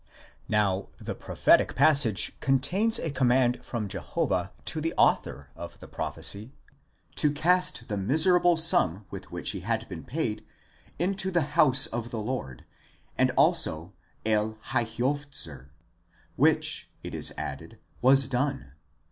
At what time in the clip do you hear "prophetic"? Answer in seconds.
1.13-1.75